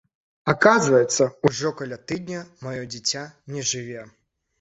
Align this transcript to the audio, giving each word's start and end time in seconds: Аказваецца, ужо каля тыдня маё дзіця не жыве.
Аказваецца, 0.51 1.27
ужо 1.49 1.71
каля 1.81 1.99
тыдня 2.11 2.39
маё 2.69 2.81
дзіця 2.95 3.23
не 3.57 3.67
жыве. 3.73 4.07